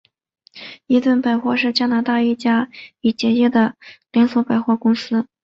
[0.87, 3.75] 伊顿百货是加拿大一家已结业的
[4.11, 5.27] 连锁百货公司。